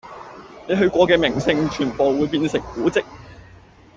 [0.67, 3.03] 你去過嘅名勝全部會變成古蹟